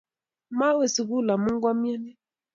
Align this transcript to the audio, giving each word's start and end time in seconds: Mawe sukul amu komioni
Mawe 0.57 0.85
sukul 0.93 1.29
amu 1.33 1.51
komioni 1.63 2.11